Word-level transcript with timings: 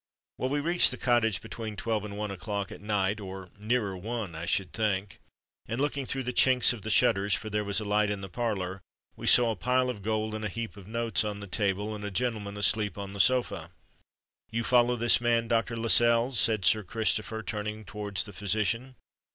Well, 0.39 0.49
we 0.49 0.59
reached 0.61 0.89
the 0.89 0.97
Cottage 0.97 1.41
between 1.43 1.75
twelve 1.75 2.03
and 2.03 2.17
one 2.17 2.31
o'clock 2.31 2.71
at 2.71 2.81
night—or 2.81 3.49
nearer 3.59 3.95
one, 3.95 4.33
I 4.33 4.47
should 4.47 4.73
think—and 4.73 5.79
looking 5.79 6.07
through 6.07 6.23
the 6.23 6.33
chinks 6.33 6.73
of 6.73 6.81
the 6.81 6.89
shutters, 6.89 7.35
for 7.35 7.51
there 7.51 7.63
was 7.63 7.79
a 7.79 7.85
light 7.85 8.09
in 8.09 8.21
the 8.21 8.27
parlour, 8.27 8.81
we 9.15 9.27
saw 9.27 9.51
a 9.51 9.55
pile 9.55 9.91
of 9.91 10.01
gold 10.01 10.33
and 10.33 10.43
a 10.43 10.49
heap 10.49 10.75
of 10.75 10.87
notes 10.87 11.23
on 11.23 11.39
the 11.39 11.45
table, 11.45 11.93
and 11.93 12.03
a 12.03 12.09
gentleman 12.09 12.57
asleep 12.57 12.97
on 12.97 13.13
the 13.13 13.19
sofa." 13.19 13.69
"You 14.49 14.63
follow 14.63 14.95
this 14.95 15.21
man, 15.21 15.47
Dr. 15.47 15.77
Lascelles?" 15.77 16.39
said 16.39 16.65
Sir 16.65 16.81
Christopher, 16.81 17.43
turning 17.43 17.85
towards 17.85 18.23
the 18.23 18.33
physician. 18.33 18.95